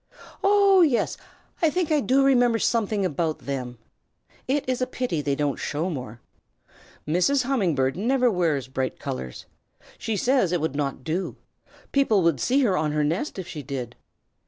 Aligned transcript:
"Oh 0.43 0.81
yes! 0.81 1.15
I 1.61 1.69
think 1.69 1.91
I 1.91 1.99
do 1.99 2.23
remember 2.23 2.57
something 2.57 3.05
about 3.05 3.37
them. 3.37 3.77
It 4.47 4.67
is 4.67 4.81
a 4.81 4.87
pity 4.87 5.21
they 5.21 5.35
don't 5.35 5.59
show 5.59 5.91
more. 5.91 6.19
Mrs. 7.07 7.43
Humming 7.43 7.75
Bird 7.75 7.95
never 7.95 8.31
wears 8.31 8.67
bright 8.67 8.97
colors. 8.97 9.45
She 9.99 10.17
says 10.17 10.51
it 10.51 10.59
would 10.59 10.75
not 10.75 11.03
do. 11.03 11.35
People 11.91 12.23
would 12.23 12.39
see 12.39 12.61
her 12.61 12.75
on 12.75 12.93
her 12.93 13.03
nest 13.03 13.37
if 13.37 13.47
she 13.47 13.61
did. 13.61 13.95